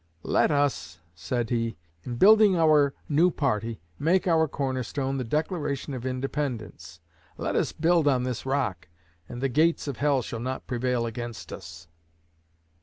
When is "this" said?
8.23-8.43